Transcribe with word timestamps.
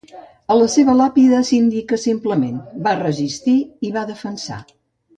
A 0.53 0.55
la 0.59 0.69
seva 0.75 0.95
làpida 1.01 1.41
s'indica 1.51 2.01
simplement: 2.05 2.57
va 2.89 2.97
resistir 3.05 3.57
i 3.91 3.97
va 4.01 4.09
defensar. 4.15 4.63